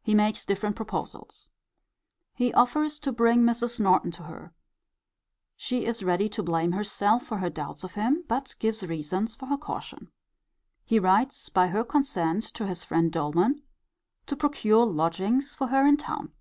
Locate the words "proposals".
0.76-1.50